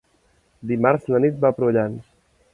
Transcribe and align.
Dimarts 0.71 1.05
na 1.15 1.21
Nit 1.27 1.39
va 1.45 1.53
a 1.55 1.57
Prullans. 1.61 2.11